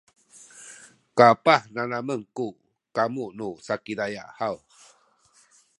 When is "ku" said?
2.35-2.47